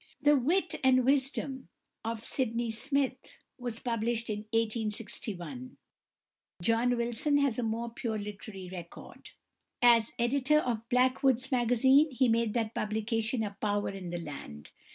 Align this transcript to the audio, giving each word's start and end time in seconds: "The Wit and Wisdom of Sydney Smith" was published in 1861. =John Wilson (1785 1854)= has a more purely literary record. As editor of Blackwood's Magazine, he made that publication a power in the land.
"The 0.23 0.35
Wit 0.35 0.73
and 0.83 1.05
Wisdom 1.05 1.69
of 2.03 2.23
Sydney 2.23 2.71
Smith" 2.71 3.37
was 3.59 3.79
published 3.79 4.31
in 4.31 4.45
1861. 4.49 5.77
=John 6.59 6.97
Wilson 6.97 7.35
(1785 7.35 7.37
1854)= 7.37 7.41
has 7.51 7.59
a 7.59 7.61
more 7.61 7.89
purely 7.91 8.23
literary 8.23 8.69
record. 8.71 9.29
As 9.79 10.11
editor 10.17 10.57
of 10.57 10.89
Blackwood's 10.89 11.51
Magazine, 11.51 12.09
he 12.09 12.27
made 12.29 12.55
that 12.55 12.73
publication 12.73 13.43
a 13.43 13.51
power 13.61 13.89
in 13.89 14.09
the 14.09 14.17
land. 14.17 14.71